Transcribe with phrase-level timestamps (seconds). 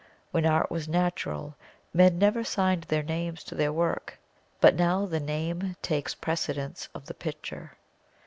[0.31, 1.53] When Art was natural
[1.93, 4.17] men never signed their names to their work,
[4.59, 7.73] but now the Name takes precedence of the picture.